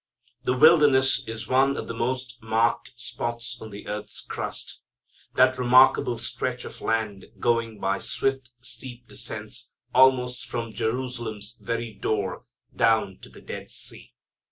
[0.45, 4.79] The wilderness is one of the most marked spots on the earth's crust.
[5.35, 12.45] That remarkable stretch of land going by swift, steep descents almost from Jerusalem's very door
[12.75, 14.15] down to the Dead Sea.